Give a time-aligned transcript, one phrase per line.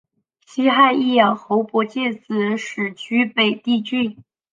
[0.47, 4.23] 西汉义阳侯傅介子始居北地郡。